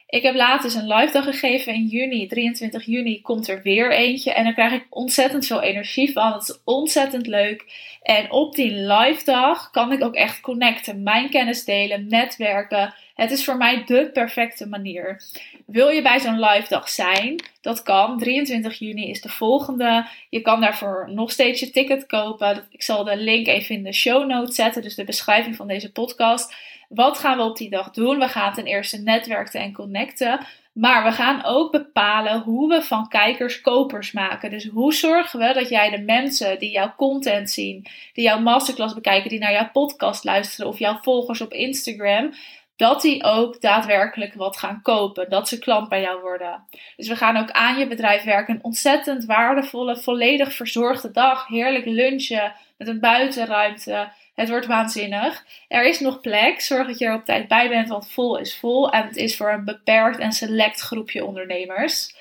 Ik 0.09 0.23
heb 0.23 0.35
laatst 0.35 0.63
dus 0.63 0.75
een 0.75 0.95
live 0.95 1.13
dag 1.13 1.25
gegeven 1.25 1.75
in 1.75 1.87
juni. 1.87 2.27
23 2.27 2.85
juni 2.85 3.21
komt 3.21 3.49
er 3.49 3.63
weer 3.63 3.93
eentje. 3.93 4.33
En 4.33 4.45
dan 4.45 4.55
krijg 4.55 4.73
ik 4.73 4.87
ontzettend 4.91 5.47
veel 5.47 5.63
energie 5.63 6.13
van. 6.13 6.33
Het 6.33 6.43
is 6.43 6.61
ontzettend 6.65 7.27
leuk. 7.27 7.65
En 8.03 8.31
op 8.31 8.55
die 8.55 8.73
live 8.73 9.25
dag 9.25 9.71
kan 9.71 9.93
ik 9.93 10.03
ook 10.03 10.15
echt 10.15 10.41
connecten. 10.41 11.03
Mijn 11.03 11.31
kennis 11.31 11.65
delen, 11.65 12.07
netwerken. 12.09 12.95
Het 13.15 13.31
is 13.31 13.45
voor 13.45 13.57
mij 13.57 13.85
de 13.85 14.11
perfecte 14.13 14.67
manier. 14.67 15.23
Wil 15.71 15.89
je 15.89 16.03
bij 16.03 16.21
zo'n 16.21 16.41
live 16.41 16.69
dag 16.69 16.89
zijn? 16.89 17.43
Dat 17.61 17.83
kan. 17.83 18.19
23 18.19 18.79
juni 18.79 19.11
is 19.11 19.21
de 19.21 19.29
volgende. 19.29 20.07
Je 20.31 20.41
kan 20.41 20.61
daarvoor 20.61 21.09
nog 21.11 21.31
steeds 21.31 21.61
je 21.61 21.71
ticket 21.71 22.07
kopen. 22.07 22.67
Ik 22.71 22.83
zal 22.83 23.05
de 23.05 23.17
link 23.17 23.47
even 23.47 23.75
in 23.75 23.83
de 23.83 23.93
show 23.93 24.27
notes 24.27 24.55
zetten. 24.55 24.83
Dus 24.83 24.95
de 24.95 25.05
beschrijving 25.05 25.57
van 25.57 25.67
deze 25.67 25.93
podcast. 25.93 26.55
Wat 26.89 27.19
gaan 27.19 27.37
we 27.37 27.43
op 27.43 27.57
die 27.57 27.71
dag 27.71 27.91
doen? 27.91 28.19
We 28.19 28.29
gaan 28.29 28.53
ten 28.53 28.65
eerste 28.65 29.03
netwerken 29.03 29.61
en 29.61 29.73
connecten. 29.73 30.47
Maar 30.73 31.05
we 31.05 31.13
gaan 31.13 31.45
ook 31.45 31.73
bepalen 31.73 32.41
hoe 32.41 32.69
we 32.69 32.83
van 32.83 33.09
kijkers 33.09 33.61
kopers 33.61 34.13
maken. 34.13 34.51
Dus 34.51 34.67
hoe 34.67 34.95
zorgen 34.95 35.39
we 35.39 35.53
dat 35.53 35.69
jij 35.69 35.91
de 35.91 36.03
mensen 36.03 36.59
die 36.59 36.71
jouw 36.71 36.95
content 36.97 37.51
zien, 37.51 37.87
die 38.13 38.25
jouw 38.25 38.41
masterclass 38.41 38.95
bekijken, 38.95 39.31
die 39.31 39.39
naar 39.39 39.53
jouw 39.53 39.71
podcast 39.73 40.25
luisteren 40.25 40.71
of 40.71 40.79
jouw 40.79 40.99
volgers 41.03 41.41
op 41.41 41.53
Instagram, 41.53 42.33
dat 42.79 43.01
die 43.01 43.25
ook 43.25 43.61
daadwerkelijk 43.61 44.35
wat 44.35 44.57
gaan 44.57 44.83
kopen. 44.83 45.31
Dat 45.31 45.49
ze 45.49 45.59
klant 45.59 45.89
bij 45.89 46.01
jou 46.01 46.21
worden. 46.21 46.65
Dus 46.97 47.09
we 47.09 47.17
gaan 47.17 47.37
ook 47.37 47.51
aan 47.51 47.79
je 47.79 47.87
bedrijf 47.87 48.25
werken. 48.25 48.55
Een 48.55 48.65
ontzettend 48.65 49.25
waardevolle, 49.25 49.97
volledig 49.97 50.53
verzorgde 50.53 51.11
dag. 51.11 51.47
Heerlijk 51.47 51.85
lunchen 51.85 52.53
met 52.77 52.89
een 52.89 53.01
buitenruimte. 53.01 54.09
Het 54.35 54.49
wordt 54.49 54.67
waanzinnig. 54.67 55.45
Er 55.69 55.87
is 55.87 56.01
nog 56.01 56.21
plek. 56.21 56.61
Zorg 56.61 56.87
dat 56.87 56.99
je 56.99 57.07
er 57.07 57.15
op 57.15 57.25
tijd 57.25 57.49
bij 57.49 57.69
bent, 57.69 57.89
want 57.89 58.13
vol 58.13 58.39
is 58.39 58.59
vol. 58.59 58.91
En 58.91 59.07
het 59.07 59.17
is 59.17 59.37
voor 59.37 59.53
een 59.53 59.65
beperkt 59.65 60.19
en 60.19 60.33
select 60.33 60.81
groepje 60.81 61.25
ondernemers. 61.25 62.15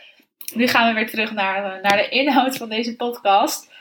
Nu 0.54 0.68
gaan 0.68 0.88
we 0.88 0.94
weer 0.94 1.10
terug 1.10 1.32
naar, 1.32 1.82
naar 1.82 1.98
de 1.98 2.10
inhoud 2.10 2.58
van 2.58 2.70
deze 2.70 2.96
podcast. 2.96 3.74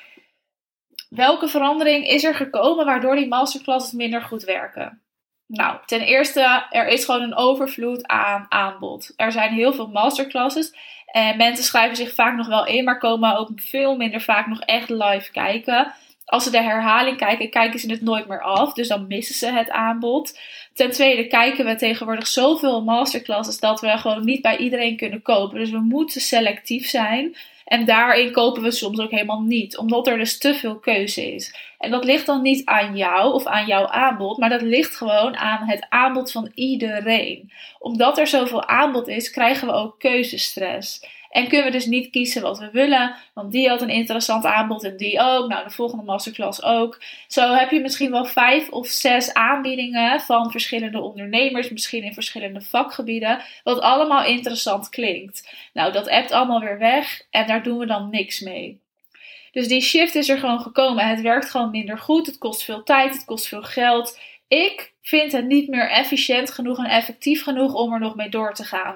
Welke 1.09 1.49
verandering 1.49 2.07
is 2.09 2.25
er 2.25 2.35
gekomen 2.35 2.85
waardoor 2.85 3.17
die 3.17 3.29
masterclasses 3.29 3.93
minder 3.93 4.23
goed 4.23 4.43
werken? 4.43 5.06
Nou, 5.47 5.77
ten 5.87 6.01
eerste, 6.01 6.67
er 6.71 6.89
is 6.89 7.05
gewoon 7.05 7.23
een 7.23 7.37
overvloed 7.37 8.07
aan 8.07 8.47
aanbod. 8.49 9.13
Er 9.17 9.33
zijn 9.33 9.53
heel 9.53 9.73
veel 9.73 9.89
masterclasses. 9.89 10.75
En 11.07 11.37
mensen 11.37 11.65
schrijven 11.65 11.97
zich 11.97 12.15
vaak 12.15 12.37
nog 12.37 12.47
wel 12.47 12.67
in, 12.67 12.85
maar 12.85 12.99
komen 12.99 13.37
ook 13.37 13.51
veel 13.55 13.97
minder 13.97 14.21
vaak 14.21 14.47
nog 14.47 14.61
echt 14.61 14.89
live 14.89 15.31
kijken. 15.33 15.93
Als 16.25 16.45
ze 16.45 16.51
de 16.51 16.63
herhaling 16.63 17.17
kijken, 17.17 17.51
kijken 17.51 17.81
ze 17.81 17.91
het 17.91 18.03
nooit 18.03 18.29
meer 18.29 18.43
af. 18.43 18.73
Dus 18.73 18.89
dan 18.89 19.07
missen 19.07 19.35
ze 19.35 19.53
het 19.53 19.71
aanbod. 19.71 20.39
Ten 20.75 20.91
tweede 20.91 21.27
kijken 21.27 21.65
we 21.65 21.75
tegenwoordig 21.75 22.27
zoveel 22.27 22.83
masterclasses 22.83 23.61
dat 23.61 23.81
we 23.81 23.99
gewoon 23.99 24.25
niet 24.25 24.43
bij 24.43 24.57
iedereen 24.57 24.97
kunnen 24.97 25.23
kopen. 25.23 25.59
Dus 25.59 25.71
we 25.71 25.79
moeten 25.81 26.21
selectief 26.21 26.89
zijn. 26.89 27.37
En 27.65 27.85
daarin 27.85 28.33
kopen 28.33 28.63
we 28.63 28.71
soms 28.71 28.99
ook 28.99 29.11
helemaal 29.11 29.41
niet, 29.41 29.77
omdat 29.77 30.07
er 30.07 30.19
dus 30.19 30.39
te 30.39 30.55
veel 30.55 30.79
keuze 30.79 31.35
is. 31.35 31.55
En 31.87 31.93
dat 31.93 32.05
ligt 32.05 32.27
dan 32.27 32.43
niet 32.43 32.65
aan 32.65 32.97
jou 32.97 33.33
of 33.33 33.47
aan 33.47 33.67
jouw 33.67 33.87
aanbod, 33.87 34.39
maar 34.39 34.49
dat 34.49 34.63
ligt 34.63 34.97
gewoon 34.97 35.37
aan 35.37 35.69
het 35.69 35.87
aanbod 35.89 36.33
van 36.33 36.51
iedereen. 36.55 37.53
Omdat 37.79 38.19
er 38.19 38.27
zoveel 38.27 38.69
aanbod 38.69 39.09
is, 39.09 39.31
krijgen 39.31 39.67
we 39.67 39.73
ook 39.73 39.99
keuzestress. 39.99 41.07
En 41.31 41.49
kunnen 41.49 41.67
we 41.67 41.73
dus 41.73 41.87
niet 41.87 42.11
kiezen 42.11 42.43
wat 42.43 42.59
we 42.59 42.71
willen. 42.71 43.15
Want 43.35 43.53
die 43.53 43.69
had 43.69 43.83
een 43.83 43.89
interessant 43.89 44.45
aanbod 44.45 44.85
en 44.85 44.97
die 44.97 45.21
ook. 45.21 45.49
Nou, 45.49 45.65
de 45.65 45.71
volgende 45.71 46.05
masterclass 46.05 46.63
ook. 46.63 47.03
Zo 47.29 47.53
heb 47.53 47.71
je 47.71 47.81
misschien 47.81 48.11
wel 48.11 48.25
vijf 48.25 48.69
of 48.69 48.87
zes 48.87 49.35
aanbiedingen 49.35 50.21
van 50.21 50.51
verschillende 50.51 51.01
ondernemers. 51.01 51.71
Misschien 51.71 52.03
in 52.03 52.15
verschillende 52.15 52.61
vakgebieden. 52.61 53.43
Wat 53.65 53.81
allemaal 53.81 54.25
interessant 54.25 54.89
klinkt. 54.89 55.55
Nou, 55.73 55.93
dat 55.93 56.09
appt 56.09 56.33
allemaal 56.33 56.61
weer 56.61 56.79
weg. 56.79 57.23
En 57.31 57.47
daar 57.47 57.63
doen 57.63 57.79
we 57.79 57.87
dan 57.87 58.11
niks 58.11 58.41
mee. 58.41 58.85
Dus 59.57 59.69
die 59.69 59.81
shift 59.81 60.15
is 60.15 60.29
er 60.29 60.39
gewoon 60.39 60.61
gekomen. 60.61 61.09
Het 61.09 61.21
werkt 61.21 61.51
gewoon 61.51 61.71
minder 61.71 61.99
goed. 61.99 62.27
Het 62.27 62.39
kost 62.39 62.65
veel 62.65 62.83
tijd. 62.83 63.13
Het 63.13 63.25
kost 63.25 63.49
veel 63.49 63.63
geld. 63.63 64.19
Ik 64.49 64.93
vind 65.03 65.33
het 65.33 65.47
niet 65.47 65.69
meer 65.69 65.91
efficiënt 65.91 66.51
genoeg 66.51 66.79
en 66.79 66.85
effectief 66.85 67.43
genoeg 67.43 67.75
om 67.75 67.93
er 67.93 68.01
nog 68.01 68.15
mee 68.15 68.29
door 68.29 68.55
te 68.55 68.65
gaan. 68.65 68.95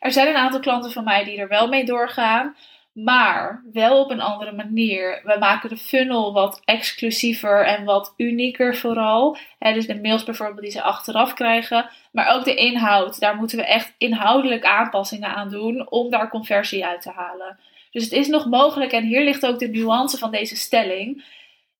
Er 0.00 0.12
zijn 0.12 0.28
een 0.28 0.36
aantal 0.36 0.60
klanten 0.60 0.92
van 0.92 1.04
mij 1.04 1.24
die 1.24 1.38
er 1.38 1.48
wel 1.48 1.68
mee 1.68 1.84
doorgaan, 1.84 2.56
maar 2.92 3.64
wel 3.72 4.00
op 4.00 4.10
een 4.10 4.20
andere 4.20 4.52
manier. 4.52 5.20
We 5.24 5.36
maken 5.38 5.68
de 5.68 5.76
funnel 5.76 6.32
wat 6.32 6.62
exclusiever 6.64 7.64
en 7.64 7.84
wat 7.84 8.14
unieker 8.16 8.76
vooral. 8.76 9.36
dus 9.58 9.86
de 9.86 10.00
mails 10.00 10.24
bijvoorbeeld 10.24 10.62
die 10.62 10.70
ze 10.70 10.82
achteraf 10.82 11.34
krijgen. 11.34 11.90
Maar 12.12 12.34
ook 12.34 12.44
de 12.44 12.54
inhoud. 12.54 13.20
Daar 13.20 13.36
moeten 13.36 13.58
we 13.58 13.64
echt 13.64 13.94
inhoudelijk 13.98 14.64
aanpassingen 14.64 15.34
aan 15.34 15.50
doen 15.50 15.90
om 15.90 16.10
daar 16.10 16.30
conversie 16.30 16.86
uit 16.86 17.02
te 17.02 17.10
halen. 17.10 17.58
Dus 17.96 18.04
het 18.04 18.14
is 18.14 18.28
nog 18.28 18.46
mogelijk, 18.46 18.92
en 18.92 19.04
hier 19.04 19.24
ligt 19.24 19.46
ook 19.46 19.58
de 19.58 19.68
nuance 19.68 20.18
van 20.18 20.30
deze 20.30 20.56
stelling. 20.56 21.24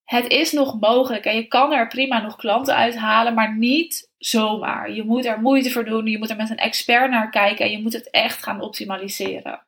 Het 0.05 0.29
is 0.29 0.53
nog 0.53 0.81
mogelijk 0.81 1.25
en 1.25 1.37
je 1.37 1.45
kan 1.45 1.73
er 1.73 1.89
prima 1.89 2.23
nog 2.23 2.37
klanten 2.37 2.75
uithalen, 2.75 3.35
maar 3.35 3.57
niet 3.57 4.11
zomaar. 4.19 4.93
Je 4.93 5.05
moet 5.05 5.27
er 5.27 5.41
moeite 5.41 5.71
voor 5.71 5.85
doen, 5.85 6.07
je 6.07 6.19
moet 6.19 6.31
er 6.31 6.37
met 6.37 6.51
een 6.51 6.57
expert 6.57 7.11
naar 7.11 7.31
kijken 7.31 7.65
en 7.65 7.71
je 7.71 7.83
moet 7.83 7.93
het 7.93 8.11
echt 8.11 8.43
gaan 8.43 8.61
optimaliseren. 8.61 9.61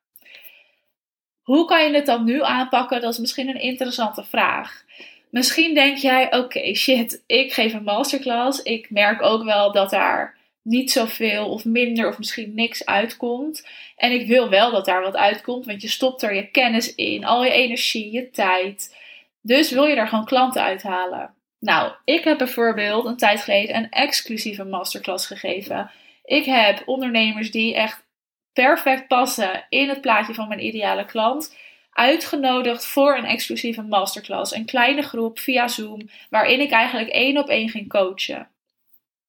Hoe 1.42 1.64
kan 1.64 1.84
je 1.84 1.94
het 1.94 2.06
dan 2.06 2.24
nu 2.24 2.42
aanpakken? 2.42 3.00
Dat 3.00 3.12
is 3.12 3.18
misschien 3.18 3.48
een 3.48 3.60
interessante 3.60 4.24
vraag. 4.24 4.84
Misschien 5.30 5.74
denk 5.74 5.98
jij: 5.98 6.36
oké, 6.36 6.74
shit, 6.74 7.22
ik 7.26 7.52
geef 7.52 7.72
een 7.72 7.82
masterclass. 7.82 8.62
Ik 8.62 8.90
merk 8.90 9.22
ook 9.22 9.44
wel 9.44 9.72
dat 9.72 9.90
daar 9.90 10.38
niet 10.62 10.90
zoveel 10.90 11.48
of 11.50 11.64
minder 11.64 12.08
of 12.08 12.18
misschien 12.18 12.54
niks 12.54 12.86
uitkomt. 12.86 13.68
En 13.96 14.12
ik 14.12 14.26
wil 14.26 14.48
wel 14.48 14.70
dat 14.70 14.84
daar 14.84 15.02
wat 15.02 15.16
uitkomt, 15.16 15.66
want 15.66 15.82
je 15.82 15.88
stopt 15.88 16.22
er 16.22 16.34
je 16.34 16.50
kennis 16.50 16.94
in, 16.94 17.24
al 17.24 17.44
je 17.44 17.50
energie, 17.50 18.12
je 18.12 18.30
tijd. 18.30 18.96
Dus 19.40 19.70
wil 19.70 19.84
je 19.84 19.96
er 19.96 20.08
gewoon 20.08 20.24
klanten 20.24 20.62
uithalen. 20.62 21.34
Nou, 21.60 21.92
ik 22.04 22.24
heb 22.24 22.38
bijvoorbeeld 22.38 23.04
een 23.04 23.16
tijd 23.16 23.40
geleden 23.40 23.76
een 23.76 23.90
exclusieve 23.90 24.64
masterclass 24.64 25.26
gegeven. 25.26 25.90
Ik 26.24 26.44
heb 26.44 26.82
ondernemers 26.86 27.50
die 27.50 27.74
echt 27.74 28.06
perfect 28.52 29.06
passen 29.06 29.66
in 29.68 29.88
het 29.88 30.00
plaatje 30.00 30.34
van 30.34 30.48
mijn 30.48 30.64
ideale 30.64 31.04
klant 31.04 31.56
uitgenodigd 31.92 32.86
voor 32.86 33.16
een 33.16 33.24
exclusieve 33.24 33.82
masterclass. 33.82 34.54
Een 34.54 34.66
kleine 34.66 35.02
groep 35.02 35.38
via 35.38 35.68
Zoom, 35.68 36.10
waarin 36.30 36.60
ik 36.60 36.70
eigenlijk 36.70 37.10
één 37.10 37.38
op 37.38 37.48
één 37.48 37.68
ging 37.68 37.88
coachen. 37.88 38.48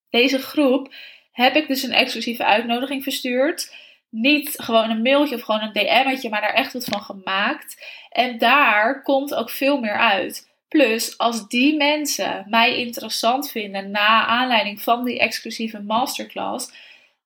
Deze 0.10 0.40
groep 0.40 0.94
heb 1.40 1.56
ik 1.56 1.68
dus 1.68 1.84
een 1.84 1.92
exclusieve 1.92 2.46
uitnodiging 2.46 3.04
verstuurd. 3.04 3.76
Niet 4.10 4.54
gewoon 4.58 4.90
een 4.90 5.02
mailtje 5.02 5.36
of 5.36 5.42
gewoon 5.42 5.62
een 5.62 5.74
DM'tje, 5.74 6.30
maar 6.30 6.42
daar 6.42 6.54
echt 6.54 6.74
wat 6.74 6.86
van 6.86 7.02
gemaakt. 7.02 7.86
En 8.10 8.38
daar 8.38 9.02
komt 9.04 9.36
ook 9.36 9.50
veel 9.50 9.80
meer 9.80 9.98
uit. 9.98 10.50
Plus, 10.68 11.18
als 11.18 11.48
die 11.48 11.78
mensen 11.78 12.46
mij 12.48 12.78
interessant 12.78 13.52
vinden 13.52 13.92
na 13.92 14.26
aanleiding 14.26 14.82
van 14.82 15.04
die 15.04 15.20
exclusieve 15.20 15.82
masterclass, 15.82 16.72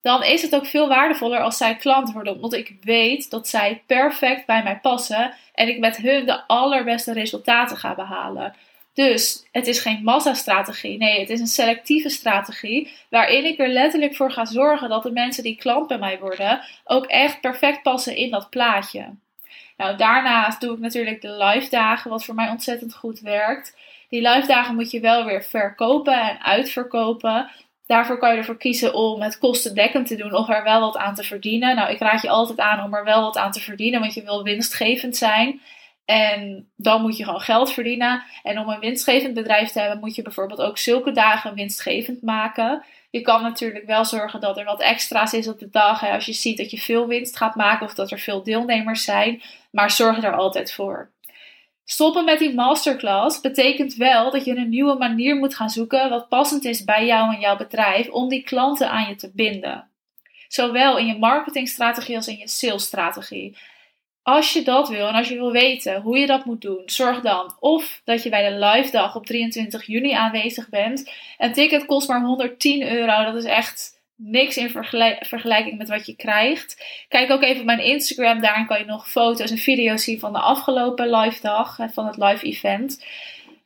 dan 0.02 0.24
is 0.24 0.42
het 0.42 0.56
ook 0.56 0.66
veel 0.66 0.88
waardevoller 0.88 1.40
als 1.40 1.58
zij 1.58 1.76
klant 1.76 2.12
worden. 2.12 2.34
Omdat 2.34 2.54
ik 2.54 2.76
weet 2.82 3.30
dat 3.30 3.48
zij 3.48 3.84
perfect 3.88 4.46
bij 4.46 4.64
mij 4.64 4.80
passen 4.80 5.34
en 5.54 5.68
ik 5.68 5.80
met 5.80 5.98
hun 5.98 6.26
de 6.26 6.48
allerbeste 6.48 7.14
resultaten 7.14 7.78
ga 7.78 7.96
behalen. 7.96 8.56
Dus 8.94 9.48
het 9.52 9.68
is 9.68 9.80
geen 9.80 10.04
massastrategie. 10.04 10.98
Nee, 10.98 11.20
het 11.20 11.30
is 11.30 11.40
een 11.40 11.48
selectieve 11.48 12.10
strategie. 12.10 12.92
Waarin 13.10 13.46
ik 13.46 13.60
er 13.60 13.68
letterlijk 13.68 14.16
voor 14.16 14.32
ga 14.32 14.46
zorgen 14.46 14.90
dat 14.90 15.04
de 15.04 15.12
mensen 15.12 15.44
die 15.44 15.56
klant 15.56 15.88
bij 15.88 15.98
mij 15.98 16.20
worden 16.20 16.62
ook 16.84 17.06
echt 17.06 17.42
perfect 17.42 17.82
passen 17.82 18.16
in 18.16 18.32
dat 18.32 18.50
plaatje. 18.50 19.16
Nou, 19.78 19.98
daarnaast 19.98 20.62
doe 20.62 20.74
ik 20.74 20.80
natuurlijk 20.80 21.22
de 21.22 21.44
live 21.44 21.70
dagen, 21.70 22.10
wat 22.10 22.26
voor 22.26 22.36
mij 22.36 22.50
ontzettend 22.50 22.96
goed 22.96 23.20
werkt. 23.20 23.78
Die 24.10 24.30
live 24.30 24.48
dagen 24.48 24.76
moet 24.76 24.92
je 24.92 25.00
wel 25.00 25.26
weer 25.26 25.44
verkopen 25.44 26.22
en 26.22 26.44
uitverkopen. 26.44 27.50
Daarvoor 27.86 28.18
kan 28.18 28.32
je 28.32 28.38
ervoor 28.38 28.58
kiezen 28.58 28.94
om 28.94 29.22
het 29.22 29.38
kostendekkend 29.38 30.08
te 30.08 30.16
doen 30.16 30.34
of 30.34 30.50
er 30.50 30.64
wel 30.64 30.80
wat 30.80 30.98
aan 30.98 31.16
te 31.16 31.24
verdienen. 31.24 31.76
Nou, 31.76 31.92
ik 31.92 32.00
raad 32.00 32.22
je 32.22 32.30
altijd 32.30 32.60
aan 32.60 32.84
om 32.84 32.94
er 32.94 33.04
wel 33.04 33.22
wat 33.22 33.38
aan 33.38 33.52
te 33.52 33.60
verdienen, 33.60 34.00
want 34.00 34.14
je 34.14 34.24
wil 34.24 34.44
winstgevend 34.44 35.18
zijn. 35.18 35.62
En 36.06 36.72
dan 36.76 37.02
moet 37.02 37.18
je 37.18 37.24
gewoon 37.24 37.42
geld 37.42 37.74
verdienen. 37.74 38.24
En 38.44 38.60
om 38.60 38.70
een 38.70 38.80
winstgevend 38.80 39.34
bedrijf 39.34 39.72
te 39.72 39.80
hebben, 39.80 40.00
moet 40.00 40.16
je 40.16 40.22
bijvoorbeeld 40.22 40.62
ook 40.62 40.78
zulke 40.78 41.12
dagen 41.12 41.54
winstgevend 41.54 42.22
maken. 42.22 42.84
Je 43.10 43.22
kan 43.22 43.42
natuurlijk 43.42 43.86
wel 43.86 44.06
zorgen 44.06 44.40
dat 44.40 44.58
er 44.58 44.66
wat 44.66 44.82
extra's 44.82 45.34
is 45.34 45.48
op 45.48 45.60
de 45.60 45.70
dag. 45.70 46.10
Als 46.10 46.26
je 46.26 46.34
ziet 46.34 46.58
dat 46.58 46.72
je 46.72 46.78
veel 46.78 47.08
winst 47.08 47.38
gaat 47.38 47.56
maken 47.56 47.86
of 47.86 47.94
dat 47.94 48.12
er 48.12 48.20
veel 48.20 48.44
deelnemers 48.44 49.04
zijn. 49.04 49.42
Maar 49.72 49.92
zorg 49.92 50.24
er 50.24 50.36
altijd 50.36 50.74
voor. 50.74 51.12
Stoppen 51.86 52.26
met 52.26 52.40
die 52.40 52.54
masterclass 52.54 53.42
betekent 53.42 53.96
wel 53.96 54.32
dat 54.32 54.46
je 54.46 54.56
een 54.56 54.70
nieuwe 54.70 54.98
manier 54.98 55.36
moet 55.36 55.56
gaan 55.56 55.70
zoeken 55.70 56.10
wat 56.10 56.30
passend 56.30 56.66
is 56.66 56.84
bij 56.84 57.06
jou 57.06 57.34
en 57.34 57.40
jouw 57.40 57.58
bedrijf 57.58 58.10
om 58.10 58.30
die 58.30 58.44
klanten 58.44 58.90
aan 58.90 59.10
je 59.10 59.16
te 59.16 59.32
binden. 59.34 59.88
Zowel 60.48 60.98
in 60.98 61.06
je 61.06 61.18
marketingstrategie 61.18 62.16
als 62.16 62.28
in 62.28 62.38
je 62.38 62.48
salesstrategie. 62.48 63.58
Als 64.24 64.54
je 64.54 64.62
dat 64.64 64.90
wil 64.90 65.08
en 65.08 65.14
als 65.14 65.28
je 65.28 65.36
wil 65.36 65.52
weten 65.52 66.02
hoe 66.02 66.18
je 66.18 66.26
dat 66.26 66.46
moet 66.46 66.62
doen, 66.62 66.82
zorg 66.86 67.22
dan 67.22 67.56
of 67.60 68.02
dat 68.04 68.24
je 68.24 68.30
bij 68.30 68.50
de 68.50 68.66
live 68.66 68.92
dag 68.92 69.16
op 69.16 69.26
23 69.26 69.86
juni 69.86 70.12
aanwezig 70.12 70.70
bent. 70.70 71.12
Een 71.38 71.54
ticket 71.54 71.86
kost 71.86 72.08
maar 72.08 72.22
110 72.22 72.92
euro. 72.92 73.24
Dat 73.24 73.36
is 73.36 73.44
echt 73.44 74.02
niks 74.16 74.58
in 74.58 74.70
vergelijking 75.20 75.78
met 75.78 75.90
wat 75.90 76.06
je 76.06 76.16
krijgt. 76.16 76.86
Kijk 77.08 77.32
ook 77.32 77.42
even 77.42 77.60
op 77.60 77.66
mijn 77.66 77.84
Instagram. 77.84 78.42
Daarin 78.42 78.66
kan 78.66 78.80
je 78.80 78.86
nog 78.86 79.10
foto's 79.10 79.52
en 79.52 79.58
video's 79.58 80.04
zien 80.04 80.20
van 80.20 80.34
de 80.34 80.40
afgelopen 80.40 81.10
live 81.16 81.42
dag, 81.42 81.78
van 81.92 82.06
het 82.06 82.18
live 82.18 82.46
event. 82.46 83.06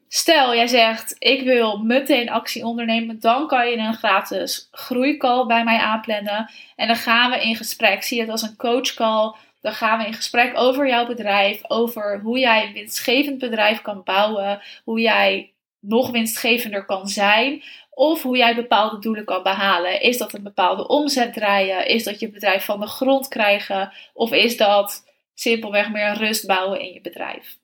Stel, 0.09 0.55
jij 0.55 0.67
zegt, 0.67 1.15
ik 1.19 1.41
wil 1.41 1.77
meteen 1.77 2.29
actie 2.29 2.65
ondernemen, 2.65 3.19
dan 3.19 3.47
kan 3.47 3.69
je 3.69 3.77
een 3.77 3.93
gratis 3.93 4.67
groeicall 4.71 5.45
bij 5.45 5.63
mij 5.63 5.77
aanplannen. 5.77 6.49
En 6.75 6.87
dan 6.87 6.95
gaan 6.95 7.31
we 7.31 7.41
in 7.41 7.55
gesprek. 7.55 8.03
Zie 8.03 8.19
het 8.19 8.29
als 8.29 8.41
een 8.41 8.55
coachcall 8.55 9.35
dan 9.61 9.73
gaan 9.73 9.99
we 9.99 10.05
in 10.05 10.13
gesprek 10.13 10.57
over 10.57 10.87
jouw 10.87 11.05
bedrijf, 11.05 11.61
over 11.67 12.19
hoe 12.19 12.39
jij 12.39 12.67
een 12.67 12.73
winstgevend 12.73 13.37
bedrijf 13.37 13.81
kan 13.81 14.03
bouwen, 14.03 14.61
hoe 14.83 14.99
jij 14.99 15.53
nog 15.79 16.11
winstgevender 16.11 16.85
kan 16.85 17.07
zijn, 17.07 17.63
of 17.89 18.21
hoe 18.21 18.37
jij 18.37 18.55
bepaalde 18.55 18.99
doelen 18.99 19.25
kan 19.25 19.43
behalen. 19.43 20.01
Is 20.01 20.17
dat 20.17 20.33
een 20.33 20.43
bepaalde 20.43 20.87
omzet 20.87 21.33
draaien? 21.33 21.87
Is 21.87 22.03
dat 22.03 22.19
je 22.19 22.29
bedrijf 22.29 22.65
van 22.65 22.79
de 22.79 22.87
grond 22.87 23.27
krijgen? 23.27 23.93
Of 24.13 24.31
is 24.31 24.57
dat 24.57 25.05
simpelweg 25.33 25.91
meer 25.91 26.13
rust 26.13 26.47
bouwen 26.47 26.79
in 26.79 26.93
je 26.93 27.01
bedrijf? 27.01 27.57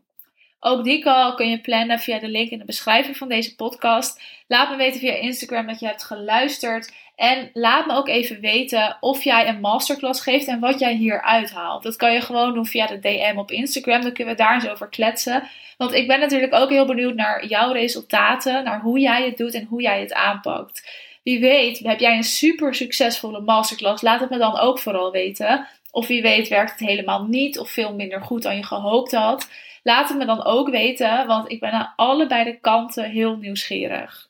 Ook 0.65 0.83
die 0.83 1.01
call 1.01 1.35
kun 1.35 1.49
je 1.49 1.61
plannen 1.61 1.99
via 1.99 2.19
de 2.19 2.27
link 2.27 2.49
in 2.49 2.59
de 2.59 2.65
beschrijving 2.65 3.17
van 3.17 3.27
deze 3.27 3.55
podcast. 3.55 4.21
Laat 4.47 4.69
me 4.69 4.75
weten 4.75 4.99
via 4.99 5.13
Instagram 5.13 5.67
dat 5.67 5.79
je 5.79 5.85
hebt 5.85 6.03
geluisterd. 6.03 6.93
En 7.15 7.49
laat 7.53 7.85
me 7.85 7.95
ook 7.95 8.07
even 8.07 8.39
weten 8.39 8.97
of 8.99 9.23
jij 9.23 9.47
een 9.47 9.59
masterclass 9.59 10.21
geeft 10.21 10.47
en 10.47 10.59
wat 10.59 10.79
jij 10.79 10.93
hier 10.95 11.21
uithaalt. 11.21 11.83
Dat 11.83 11.95
kan 11.95 12.13
je 12.13 12.21
gewoon 12.21 12.53
doen 12.53 12.65
via 12.65 12.87
de 12.87 12.99
DM 12.99 13.37
op 13.37 13.51
Instagram. 13.51 14.01
Dan 14.01 14.13
kunnen 14.13 14.35
we 14.35 14.41
daar 14.41 14.53
eens 14.53 14.69
over 14.69 14.89
kletsen. 14.89 15.43
Want 15.77 15.93
ik 15.93 16.07
ben 16.07 16.19
natuurlijk 16.19 16.53
ook 16.53 16.69
heel 16.69 16.85
benieuwd 16.85 17.15
naar 17.15 17.45
jouw 17.45 17.71
resultaten, 17.71 18.63
naar 18.63 18.81
hoe 18.81 18.99
jij 18.99 19.25
het 19.25 19.37
doet 19.37 19.53
en 19.53 19.65
hoe 19.65 19.81
jij 19.81 19.99
het 19.99 20.13
aanpakt. 20.13 20.89
Wie 21.23 21.39
weet, 21.39 21.79
heb 21.79 21.99
jij 21.99 22.15
een 22.15 22.23
super 22.23 22.75
succesvolle 22.75 23.41
masterclass? 23.41 24.01
Laat 24.01 24.19
het 24.19 24.29
me 24.29 24.37
dan 24.37 24.59
ook 24.59 24.79
vooral 24.79 25.11
weten. 25.11 25.67
Of 25.93 26.07
wie 26.07 26.21
weet, 26.21 26.47
werkt 26.47 26.71
het 26.71 26.89
helemaal 26.89 27.23
niet 27.23 27.59
of 27.59 27.69
veel 27.69 27.93
minder 27.93 28.21
goed 28.21 28.43
dan 28.43 28.55
je 28.55 28.63
gehoopt 28.63 29.11
had. 29.11 29.49
Laat 29.83 30.09
het 30.09 30.17
me 30.17 30.25
dan 30.25 30.43
ook 30.43 30.69
weten, 30.69 31.27
want 31.27 31.51
ik 31.51 31.59
ben 31.59 31.71
aan 31.71 31.93
allebei 31.95 32.43
de 32.43 32.59
kanten 32.59 33.09
heel 33.09 33.37
nieuwsgierig. 33.37 34.29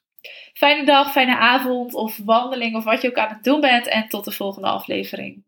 Fijne 0.54 0.86
dag, 0.86 1.12
fijne 1.12 1.38
avond 1.38 1.94
of 1.94 2.18
wandeling 2.26 2.76
of 2.76 2.84
wat 2.84 3.02
je 3.02 3.08
ook 3.10 3.18
aan 3.18 3.34
het 3.34 3.44
doen 3.44 3.62
bent. 3.62 3.88
En 3.88 4.08
tot 4.08 4.26
de 4.26 4.32
volgende 4.32 4.68
aflevering. 4.68 5.44